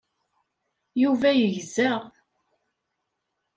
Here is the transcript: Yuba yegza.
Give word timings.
Yuba 1.01 1.29
yegza. 1.39 1.91